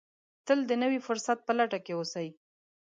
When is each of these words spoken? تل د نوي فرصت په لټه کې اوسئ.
تل 0.45 0.59
د 0.67 0.71
نوي 0.83 0.99
فرصت 1.07 1.37
په 1.43 1.51
لټه 1.59 1.79
کې 1.85 1.93
اوسئ. 1.95 2.27